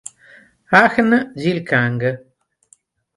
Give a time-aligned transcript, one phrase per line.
[0.81, 1.99] Ahn Gil-kang